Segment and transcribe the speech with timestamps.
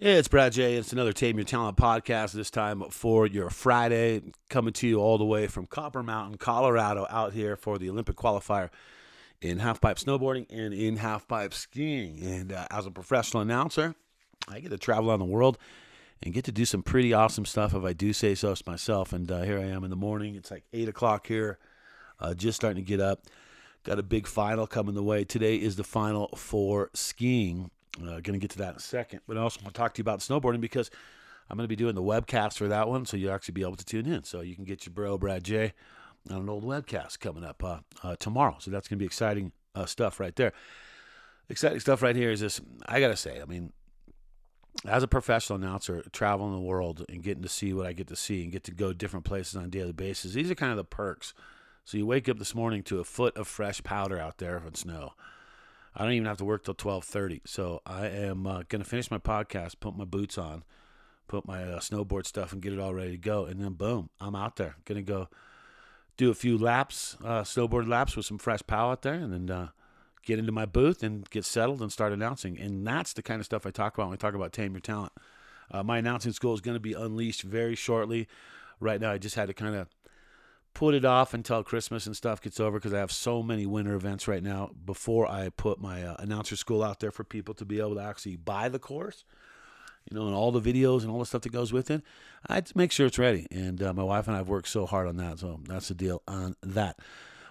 [0.00, 0.74] It's Brad J.
[0.74, 4.22] It's another Tame Your Talent podcast, this time for your Friday.
[4.50, 8.16] Coming to you all the way from Copper Mountain, Colorado, out here for the Olympic
[8.16, 8.70] qualifier
[9.40, 12.18] in halfpipe snowboarding and in halfpipe skiing.
[12.20, 13.94] And uh, as a professional announcer,
[14.48, 15.58] I get to travel around the world
[16.20, 19.12] and get to do some pretty awesome stuff if I do say so myself.
[19.12, 20.34] And uh, here I am in the morning.
[20.34, 21.60] It's like 8 o'clock here,
[22.18, 23.26] uh, just starting to get up.
[23.84, 25.22] Got a big final coming the way.
[25.22, 27.70] Today is the final for skiing
[28.02, 29.20] uh, going to get to that in a second.
[29.26, 30.90] But I also want to talk to you about snowboarding because
[31.48, 33.76] I'm going to be doing the webcast for that one, so you'll actually be able
[33.76, 34.24] to tune in.
[34.24, 35.72] So you can get your bro, Brad J,
[36.30, 38.56] on an old webcast coming up uh, uh, tomorrow.
[38.58, 40.52] So that's going to be exciting uh, stuff right there.
[41.48, 42.60] Exciting stuff right here is this.
[42.86, 43.72] I got to say, I mean,
[44.86, 48.16] as a professional announcer, traveling the world and getting to see what I get to
[48.16, 50.78] see and get to go different places on a daily basis, these are kind of
[50.78, 51.34] the perks.
[51.84, 54.74] So you wake up this morning to a foot of fresh powder out there on
[54.74, 55.12] snow
[55.96, 57.40] I don't even have to work till twelve thirty.
[57.44, 60.64] So I am uh, gonna finish my podcast, put my boots on,
[61.28, 63.44] put my uh, snowboard stuff, and get it all ready to go.
[63.44, 64.76] And then boom, I'm out there.
[64.84, 65.28] Gonna go
[66.16, 69.50] do a few laps, uh, snowboard laps with some fresh pow out there, and then
[69.50, 69.68] uh,
[70.24, 72.58] get into my booth and get settled and start announcing.
[72.58, 74.80] And that's the kind of stuff I talk about when we talk about tame your
[74.80, 75.12] talent.
[75.70, 78.28] Uh, my announcing school is to be unleashed very shortly.
[78.80, 79.88] Right now, I just had to kind of
[80.74, 83.94] put it off until Christmas and stuff gets over because I have so many winter
[83.94, 87.64] events right now before I put my uh, announcer school out there for people to
[87.64, 89.24] be able to actually buy the course,
[90.10, 92.02] you know, and all the videos and all the stuff that goes with it.
[92.48, 93.46] I make sure it's ready.
[93.50, 95.38] And uh, my wife and I have worked so hard on that.
[95.38, 96.98] So that's the deal on that.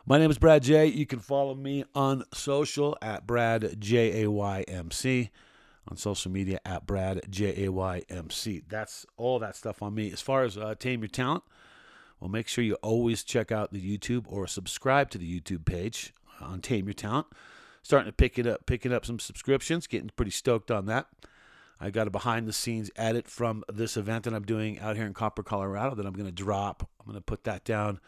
[0.06, 0.88] My name is Brad J.
[0.88, 5.32] You can follow me on social at Brad J A Y M C.
[5.86, 8.64] On social media at Brad J A Y M C.
[8.70, 10.14] That's all that stuff on me.
[10.14, 11.44] As far as uh, Tame Your Talent,
[12.24, 16.14] well, make sure you always check out the YouTube or subscribe to the YouTube page
[16.40, 17.28] on Tame Your Talent.
[17.82, 21.08] Starting to pick it up, picking up some subscriptions, getting pretty stoked on that.
[21.82, 25.06] I got a behind the scenes edit from this event that I'm doing out here
[25.06, 26.90] in Copper, Colorado that I'm going to drop.
[27.02, 28.00] I'm going to put that down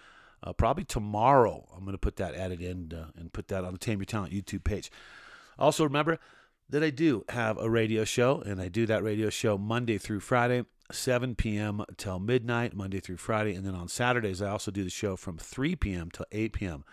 [0.41, 1.68] uh, probably tomorrow.
[1.75, 4.06] I'm going to put that edit in uh, and put that on the Tame Your
[4.06, 4.89] Talent YouTube page.
[5.59, 6.19] Also, remember
[6.69, 10.22] that I do have a radio show, and I do that radio show Monday through
[10.22, 10.63] Friday.
[10.91, 11.84] 7 p.m.
[11.97, 13.56] till midnight, Monday through Friday.
[13.56, 16.12] And then on Saturdays, I also do the show from 3 p.m.
[16.12, 16.84] till 8 p.m.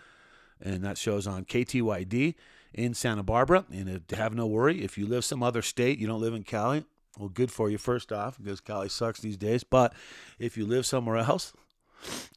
[0.61, 2.35] And that show's on KTYD
[2.73, 3.65] in Santa Barbara.
[3.71, 6.85] And have no worry, if you live some other state, you don't live in Cali,
[7.19, 9.63] well, good for you, first off, because Cali sucks these days.
[9.63, 9.93] But
[10.39, 11.53] if you live somewhere else,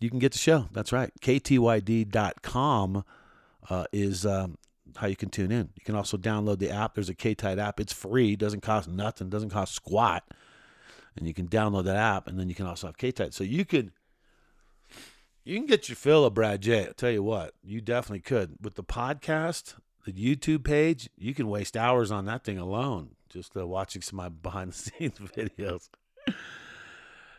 [0.01, 0.69] you can get the show.
[0.73, 1.11] That's right.
[1.21, 3.05] KTYD.com
[3.71, 4.59] uh, is um,
[4.97, 5.71] how you can tune in.
[5.75, 6.95] You can also download the app.
[6.95, 7.81] There's a KTID app.
[7.81, 10.25] It's free, doesn't cost nothing, doesn't cost squat
[11.17, 13.35] and you can download that app, and then you can also have K-Tide.
[13.35, 13.93] So you could
[15.45, 16.87] you can get your fill of Brad J.
[16.87, 21.09] I'll tell you what, you definitely could with the podcast, the YouTube page.
[21.17, 24.73] You can waste hours on that thing alone, just uh, watching some of my behind
[24.73, 25.89] the scenes videos.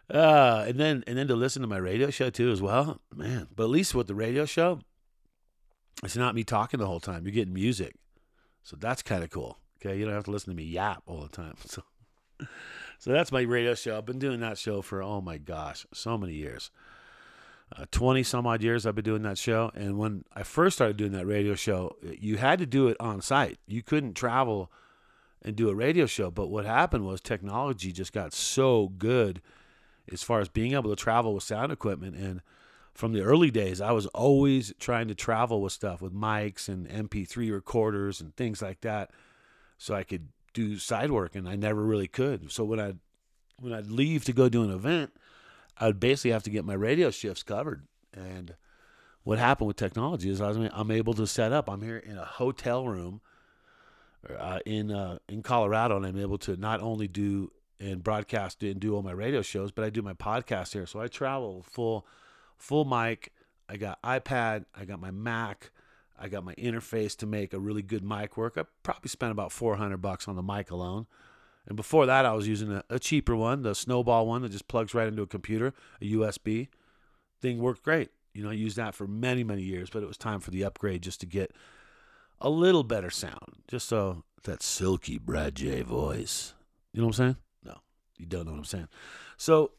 [0.09, 3.47] Uh, and then and then to listen to my radio show too as well, man.
[3.53, 4.79] But at least with the radio show,
[6.01, 7.25] it's not me talking the whole time.
[7.25, 7.95] You're getting music,
[8.63, 9.59] so that's kind of cool.
[9.79, 11.55] Okay, you don't have to listen to me yap all the time.
[11.67, 11.83] So.
[12.99, 13.97] So that's my radio show.
[13.97, 16.71] I've been doing that show for, oh my gosh, so many years.
[17.75, 19.71] Uh, 20 some odd years I've been doing that show.
[19.75, 23.21] And when I first started doing that radio show, you had to do it on
[23.21, 23.59] site.
[23.67, 24.71] You couldn't travel
[25.43, 26.31] and do a radio show.
[26.31, 29.41] But what happened was technology just got so good
[30.11, 32.15] as far as being able to travel with sound equipment.
[32.15, 32.41] And
[32.93, 36.87] from the early days, I was always trying to travel with stuff with mics and
[36.87, 39.11] MP3 recorders and things like that
[39.77, 42.51] so I could do side work, and I never really could.
[42.51, 42.93] So when I
[43.59, 45.11] when I'd leave to go do an event,
[45.77, 47.87] I'd basically have to get my radio shifts covered.
[48.13, 48.55] And
[49.23, 51.69] what happened with technology is I was, I'm able to set up.
[51.69, 53.21] I'm here in a hotel room
[54.37, 58.79] uh, in uh, in Colorado, and I'm able to not only do and broadcast and
[58.79, 60.87] do all my radio shows, but I do my podcast here.
[60.87, 62.07] So I travel full
[62.57, 63.31] full mic.
[63.69, 64.65] I got iPad.
[64.75, 65.71] I got my Mac.
[66.19, 68.57] I got my interface to make a really good mic work.
[68.57, 71.07] I probably spent about 400 bucks on the mic alone.
[71.67, 74.67] And before that, I was using a, a, cheaper one, the Snowball one that just
[74.67, 76.69] plugs right into a computer, a USB.
[77.41, 78.09] Thing worked great.
[78.33, 80.63] You know, I used that for many, many years, but it was time for the
[80.63, 81.51] upgrade just to get
[82.39, 83.63] a little better sound.
[83.67, 86.53] Just so that silky Brad J voice.
[86.93, 87.35] You know what I'm saying?
[87.63, 87.77] No,
[88.17, 88.87] you don't know what I'm saying.
[89.35, 89.71] So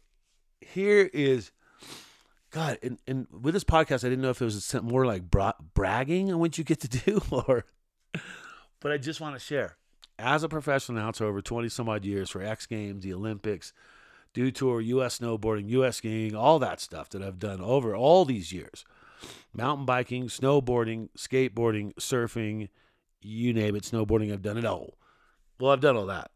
[0.60, 1.52] here is
[2.50, 5.52] God, and, and with this podcast, I didn't know if it was more like bra-
[5.74, 7.64] bragging on what you get to do, or,
[8.80, 9.76] but I just want to share.
[10.18, 13.72] As a professional announcer over 20 some odd years for X Games, the Olympics,
[14.34, 15.18] Dew Tour, U.S.
[15.18, 15.96] snowboarding, U.S.
[15.98, 18.84] skiing, all that stuff that I've done over all these years
[19.52, 22.68] mountain biking, snowboarding, skateboarding, surfing,
[23.20, 24.96] you name it, snowboarding, I've done it all.
[25.60, 26.30] Well, I've done all that.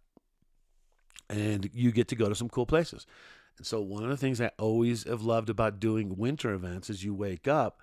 [1.28, 3.06] and you get to go to some cool places.
[3.58, 7.04] And so, one of the things I always have loved about doing winter events is
[7.04, 7.80] you wake up,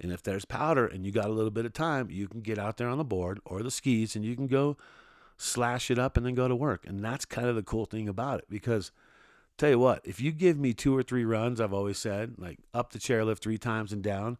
[0.00, 2.58] and if there's powder and you got a little bit of time, you can get
[2.58, 4.76] out there on the board or the skis and you can go
[5.36, 6.86] slash it up and then go to work.
[6.86, 8.92] And that's kind of the cool thing about it because
[9.56, 12.58] tell you what, if you give me two or three runs, I've always said, like
[12.74, 14.38] up the chairlift three times and down,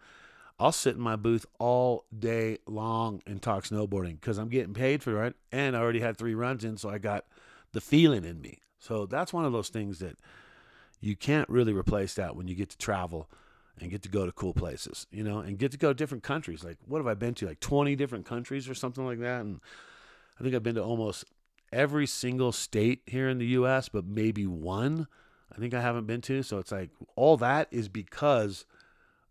[0.58, 5.02] I'll sit in my booth all day long and talk snowboarding because I'm getting paid
[5.02, 5.36] for it.
[5.52, 7.26] And I already had three runs in, so I got
[7.72, 8.60] the feeling in me.
[8.78, 10.16] So that's one of those things that
[11.00, 13.28] you can't really replace that when you get to travel
[13.80, 16.24] and get to go to cool places, you know, and get to go to different
[16.24, 16.64] countries.
[16.64, 17.46] Like, what have I been to?
[17.46, 19.42] Like 20 different countries or something like that.
[19.42, 19.60] And
[20.40, 21.24] I think I've been to almost
[21.72, 25.08] every single state here in the U.S., but maybe one
[25.54, 26.42] I think I haven't been to.
[26.42, 28.64] So it's like all that is because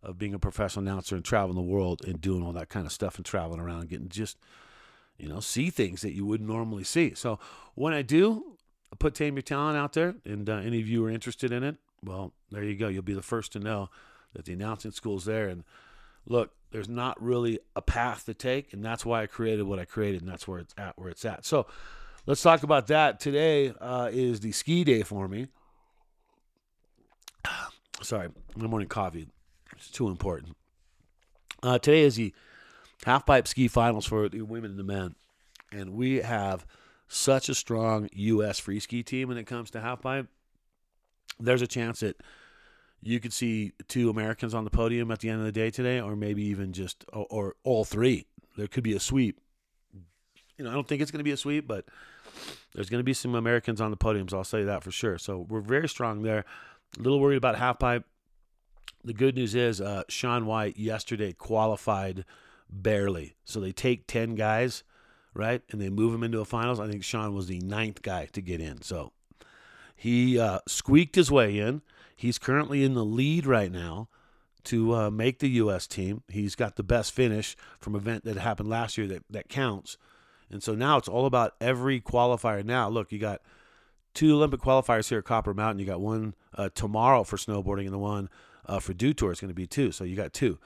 [0.02, 2.92] of being a professional announcer and traveling the world and doing all that kind of
[2.92, 4.38] stuff and traveling around and getting just,
[5.18, 7.14] you know, see things that you wouldn't normally see.
[7.16, 7.40] So
[7.74, 8.55] when I do,
[8.96, 11.66] I put Tame Your Talent out there, and uh, any of you are interested in
[11.66, 12.88] it, well, there you go.
[12.88, 13.90] You'll be the first to know
[14.34, 15.50] that the announcing school's there.
[15.50, 15.66] And
[16.26, 19.86] look, there's not really a path to take, and that's why I created what I
[19.86, 20.98] created, and that's where it's at.
[20.98, 21.46] Where it's at.
[21.46, 21.68] So
[22.26, 23.20] let's talk about that.
[23.20, 25.48] Today uh, is the ski day for me.
[28.02, 29.28] Sorry, my morning coffee.
[29.74, 30.56] It's too important.
[31.62, 32.34] Uh, today is the
[33.06, 35.16] half pipe ski finals for the women and the men,
[35.74, 36.66] and we have
[37.08, 38.60] such a strong U.S.
[38.60, 40.28] free ski team when it comes to half pipe.
[41.40, 42.22] There's a chance that
[43.02, 46.00] you could see two Americans on the podium at the end of the day today,
[46.00, 48.26] or maybe even just or, or all three.
[48.58, 49.40] There could be a sweep.
[50.58, 51.86] You know, I don't think it's going to be a sweep, but
[52.74, 54.34] there's going to be some Americans on the podiums.
[54.34, 55.18] I'll say that for sure.
[55.18, 56.46] So we're very strong there.
[56.98, 58.06] A little worried about half pipe.
[59.04, 62.26] The good news is uh, Shaun White yesterday qualified
[62.70, 63.36] barely.
[63.44, 64.84] So they take 10 guys,
[65.36, 65.62] right?
[65.70, 66.80] And they move him into a finals.
[66.80, 68.82] I think Shaun was the ninth guy to get in.
[68.82, 69.12] So
[69.96, 71.82] he uh, squeaked his way in.
[72.16, 74.08] He's currently in the lead right now
[74.66, 75.86] to uh, make the U.S.
[75.86, 76.24] team.
[76.28, 79.98] He's got the best finish from event that happened last year that, that counts.
[80.50, 82.64] And so now it's all about every qualifier.
[82.64, 83.42] Now, look, you got
[84.14, 85.80] two Olympic qualifiers here at Copper Mountain.
[85.80, 88.30] You got one uh, tomorrow for snowboarding and the one
[88.66, 89.92] uh, for Dew Tour is going to be two.
[89.92, 90.58] So you got two.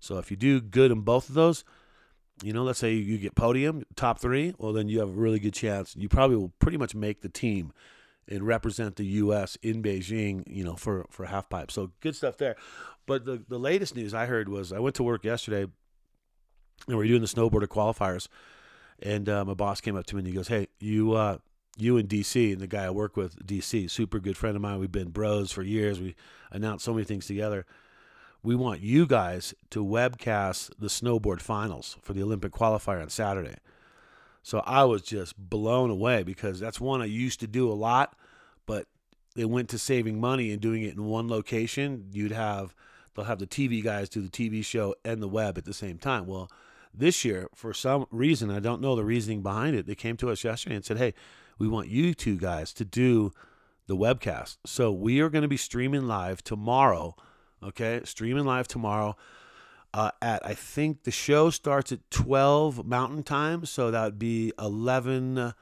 [0.00, 1.64] So if you do good in both of those,
[2.42, 5.38] you know, let's say you get podium, top three, well, then you have a really
[5.38, 5.96] good chance.
[5.96, 7.72] You probably will pretty much make the team
[8.28, 9.56] and represent the U.S.
[9.62, 11.70] in Beijing, you know, for for half pipe.
[11.70, 12.56] So good stuff there.
[13.06, 15.66] But the the latest news I heard was I went to work yesterday,
[16.88, 18.28] and we are doing the snowboarder qualifiers,
[19.00, 21.38] and uh, my boss came up to me and he goes, "Hey, you." Uh,
[21.78, 24.78] you and DC and the guy I work with, DC, super good friend of mine.
[24.78, 26.00] We've been bros for years.
[26.00, 26.16] We
[26.50, 27.66] announced so many things together.
[28.46, 33.56] We want you guys to webcast the snowboard finals for the Olympic qualifier on Saturday.
[34.44, 38.16] So I was just blown away because that's one I used to do a lot,
[38.64, 38.86] but
[39.34, 42.06] they went to saving money and doing it in one location.
[42.12, 42.72] You'd have
[43.16, 45.98] they'll have the TV guys do the TV show and the web at the same
[45.98, 46.28] time.
[46.28, 46.48] Well,
[46.94, 50.30] this year, for some reason, I don't know the reasoning behind it, they came to
[50.30, 51.14] us yesterday and said, "Hey,
[51.58, 53.32] we want you two guys to do
[53.88, 57.16] the webcast." So we are going to be streaming live tomorrow.
[57.62, 59.16] Okay, streaming live tomorrow
[59.96, 64.52] uh, at I think the show starts at 12 Mountain Time, so that would be
[64.58, 65.54] 11,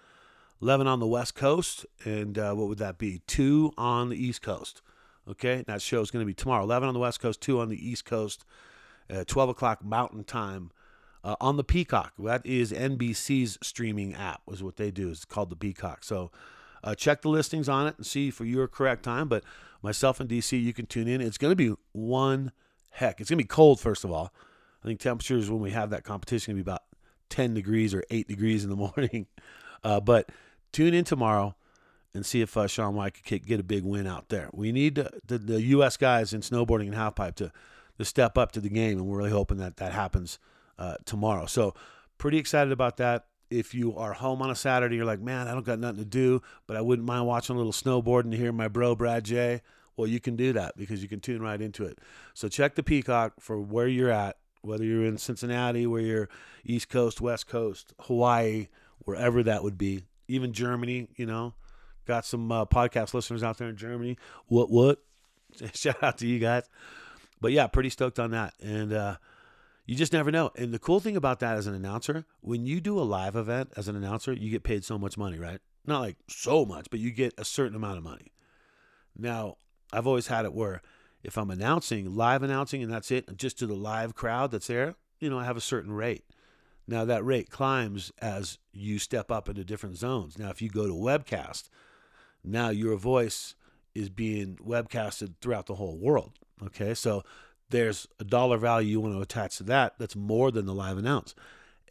[0.61, 3.23] 11 on the West Coast, and uh, what would that be?
[3.29, 4.83] Two on the East Coast.
[5.31, 7.69] Okay, that show is going to be tomorrow, 11 on the West Coast, two on
[7.69, 8.45] the East Coast,
[9.09, 10.71] uh, 12 o'clock Mountain Time.
[11.23, 15.09] Uh, on the Peacock, that is NBC's streaming app, is what they do.
[15.09, 16.05] It's called the Peacock.
[16.05, 16.31] So
[16.83, 19.29] uh, check the listings on it and see for your correct time.
[19.29, 19.43] But
[19.85, 21.21] myself in DC, you can tune in.
[21.21, 22.53] It's going to be one
[22.91, 23.21] heck.
[23.21, 24.33] It's going to be cold, first of all.
[24.83, 26.83] I think temperatures when we have that competition going to be about
[27.29, 29.27] 10 degrees or 8 degrees in the morning.
[29.85, 30.31] Uh, but
[30.73, 31.55] tune in tomorrow
[32.15, 34.49] and see if uh, Shaun White could get a big win out there.
[34.53, 35.97] We need the, the, the U.S.
[35.97, 37.53] guys in snowboarding and halfpipe to,
[37.99, 40.39] to step up to the game, and we're really hoping that that happens
[40.79, 41.47] uh, tomorrow.
[41.47, 41.75] So,
[42.17, 43.27] pretty excited about that.
[43.55, 46.05] If you are home on a Saturday, you're like, man, I don't got nothing to
[46.05, 49.63] do, but I wouldn't mind watching a little snowboarding to hear my bro Brad J.
[49.97, 51.99] Well, you can do that because you can tune right into it.
[52.35, 56.29] So check the Peacock for where you're at, whether you're in Cincinnati, where you're
[56.65, 58.69] East Coast, West Coast, Hawaii,
[59.05, 61.09] wherever that would be, even Germany.
[61.15, 61.55] You know,
[62.07, 64.19] got some uh, podcast listeners out there in Germany.
[64.49, 64.99] What what?
[65.75, 66.65] Shout out to you guys.
[67.41, 69.17] But yeah, pretty stoked on that, and uh,
[69.87, 70.51] you just never know.
[70.57, 73.73] And the cool thing about that as an announcer, when you do a live event
[73.77, 75.61] as an announcer, you get paid so much money, right?
[75.87, 78.33] Not like so much, but you get a certain amount of money.
[79.17, 79.57] Now,
[79.93, 80.81] I've always had it where
[81.23, 84.95] if I'm announcing, live announcing, and that's it, just to the live crowd that's there,
[85.21, 86.25] you know, I have a certain rate.
[86.87, 90.39] Now that rate climbs as you step up into different zones.
[90.39, 91.71] Now, if you go to webcast,
[92.43, 93.55] now your voice
[93.95, 96.33] is being webcasted throughout the whole world.
[96.63, 97.23] Okay, so
[97.71, 100.99] there's a dollar value you want to attach to that that's more than the live
[100.99, 101.35] announce.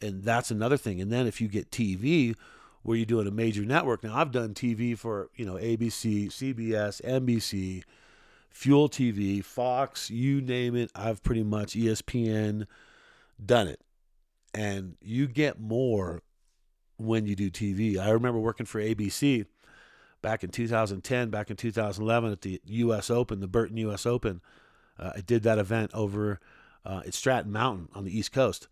[0.00, 1.00] And that's another thing.
[1.00, 2.34] And then if you get TV
[2.82, 7.00] where you're doing a major network, now I've done TV for, you know, ABC, CBS,
[7.02, 7.82] NBC,
[8.50, 12.66] Fuel TV, Fox, you name it, I've pretty much ESPN
[13.44, 13.80] done it.
[14.52, 16.22] And you get more
[16.96, 17.98] when you do TV.
[17.98, 19.46] I remember working for ABC
[20.22, 24.40] back in 2010, back in 2011 at the US Open, the Burton US Open.
[24.98, 26.40] Uh, I did that event over
[26.84, 28.68] uh, at Stratton Mountain on the East Coast.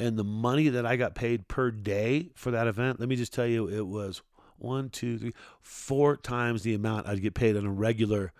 [0.00, 3.32] And the money that I got paid per day for that event, let me just
[3.32, 4.22] tell you, it was
[4.58, 8.32] one, two, three, four times the amount I'd get paid on a regular,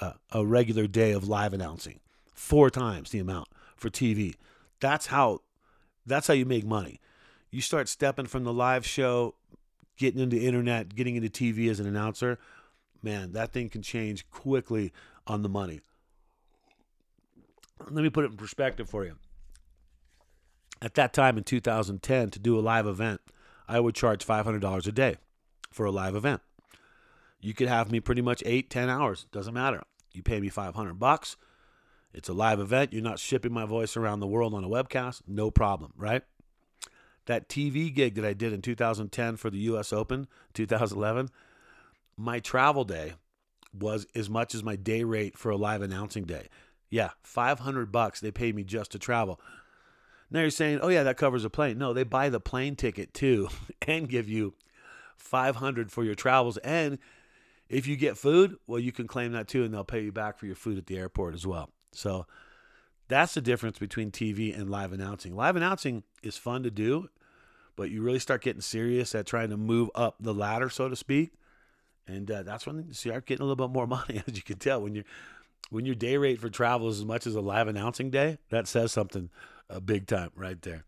[0.00, 2.00] uh, a regular day of live announcing.
[2.34, 4.34] Four times the amount for TV.
[4.80, 5.42] That's how,
[6.04, 7.00] that's how you make money.
[7.50, 9.34] You start stepping from the live show,
[9.96, 12.38] getting into internet, getting into TV as an announcer.
[13.02, 14.92] Man, that thing can change quickly
[15.26, 15.80] on the money.
[17.80, 19.16] Let me put it in perspective for you.
[20.82, 23.20] At that time in 2010, to do a live event,
[23.68, 25.16] I would charge $500 a day
[25.70, 26.40] for a live event.
[27.40, 29.26] You could have me pretty much eight, 10 hours.
[29.32, 29.82] Doesn't matter.
[30.12, 31.36] You pay me 500 bucks.
[32.12, 32.92] It's a live event.
[32.92, 35.22] You're not shipping my voice around the world on a webcast.
[35.26, 36.22] No problem, right?
[37.26, 41.28] That TV gig that I did in 2010 for the US Open, 2011,
[42.16, 43.14] my travel day
[43.78, 46.48] was as much as my day rate for a live announcing day.
[46.88, 49.40] Yeah, 500 bucks they paid me just to travel.
[50.30, 53.14] Now you're saying, "Oh yeah, that covers a plane." No, they buy the plane ticket
[53.14, 53.48] too
[53.86, 54.54] and give you
[55.16, 56.98] 500 for your travels and
[57.68, 60.38] if you get food, well you can claim that too and they'll pay you back
[60.38, 61.70] for your food at the airport as well.
[61.92, 62.26] So
[63.08, 65.34] that's the difference between TV and live announcing.
[65.36, 67.08] Live announcing is fun to do,
[67.76, 70.96] but you really start getting serious at trying to move up the ladder, so to
[70.96, 71.32] speak.
[72.08, 74.58] And uh, that's when you start getting a little bit more money, as you can
[74.58, 74.80] tell.
[74.82, 75.04] When you're
[75.70, 78.68] when your day rate for travel is as much as a live announcing day, that
[78.68, 79.30] says something
[79.68, 80.84] uh, big time right there.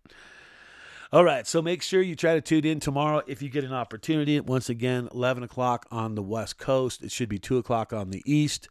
[1.11, 3.73] All right, so make sure you try to tune in tomorrow if you get an
[3.73, 4.38] opportunity.
[4.40, 7.02] Once again, 11 o'clock on the West Coast.
[7.02, 8.68] It should be 2 o'clock on the East.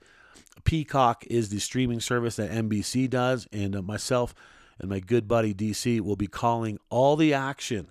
[0.63, 4.35] Peacock is the streaming service that NBC does, and uh, myself
[4.79, 7.89] and my good buddy DC will be calling all the action.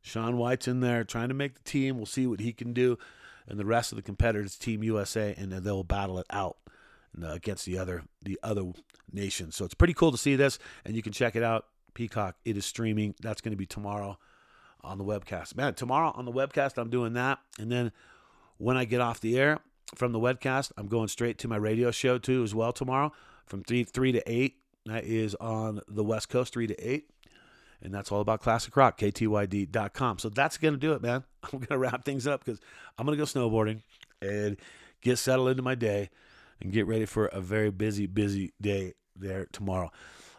[0.00, 1.96] Shaun White's in there trying to make the team.
[1.96, 2.98] We'll see what he can do.
[3.48, 6.67] And the rest of the competitors, Team USA, and they'll battle it out uh,
[7.22, 8.64] Uh, against the other the other
[9.12, 9.56] nations.
[9.56, 11.66] So it's pretty cool to see this, and you can check it out.
[11.94, 13.14] Peacock, it is streaming.
[13.20, 14.18] That's going to be tomorrow
[14.82, 15.56] on the webcast.
[15.56, 17.92] Man, tomorrow on the webcast, I'm doing that, and then
[18.58, 19.58] when I get off the air
[19.94, 23.12] from the webcast, I'm going straight to my radio show too as well tomorrow
[23.46, 24.56] from three three to eight.
[24.86, 27.10] That is on the West Coast, three to eight.
[27.80, 30.18] And that's all about classic rock, ktyd.com.
[30.18, 31.22] So that's going to do it, man.
[31.44, 32.60] I'm going to wrap things up because
[32.98, 33.82] I'm going to go snowboarding
[34.20, 34.56] and
[35.00, 36.10] get settled into my day
[36.60, 39.90] and get ready for a very busy, busy day there tomorrow.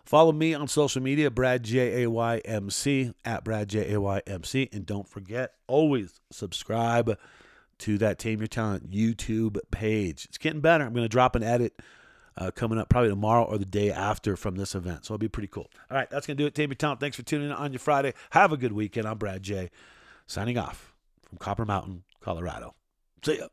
[0.05, 4.01] Follow me on social media, Brad J A Y M C at Brad J A
[4.01, 7.17] Y M C, and don't forget always subscribe
[7.79, 10.25] to that Tame Your Talent YouTube page.
[10.25, 10.83] It's getting better.
[10.83, 11.79] I'm going to drop an edit
[12.37, 15.27] uh, coming up probably tomorrow or the day after from this event, so it'll be
[15.27, 15.69] pretty cool.
[15.91, 16.55] All right, that's going to do it.
[16.55, 16.99] Tame Your Talent.
[16.99, 18.13] Thanks for tuning in on your Friday.
[18.31, 19.07] Have a good weekend.
[19.07, 19.69] I'm Brad J.
[20.25, 20.95] Signing off
[21.27, 22.73] from Copper Mountain, Colorado.
[23.23, 23.47] See ya.